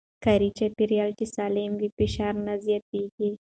[0.23, 3.29] کاري چاپېريال چې سالم وي، فشار نه زياتېږي.